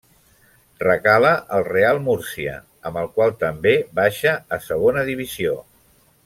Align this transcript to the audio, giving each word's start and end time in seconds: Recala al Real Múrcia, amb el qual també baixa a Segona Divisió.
Recala 0.83 1.33
al 1.57 1.65
Real 1.67 1.99
Múrcia, 2.07 2.55
amb 2.91 2.99
el 3.03 3.11
qual 3.19 3.35
també 3.47 3.75
baixa 4.01 4.35
a 4.59 4.61
Segona 4.71 5.05
Divisió. 5.13 5.55